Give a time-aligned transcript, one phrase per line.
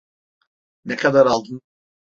[0.85, 1.61] Ne kadar aldın?